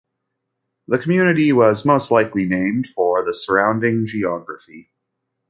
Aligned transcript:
The 0.87 0.97
community 0.97 1.53
was 1.53 1.85
most 1.85 2.09
likely 2.09 2.47
named 2.47 2.87
for 2.95 3.23
the 3.23 3.35
surrounding 3.35 4.07
geography. 4.07 4.89